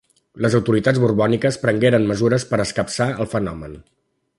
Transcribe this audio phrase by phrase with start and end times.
[0.45, 3.83] Les autoritats borbòniques prengueren mesures per escapçar el fenomen.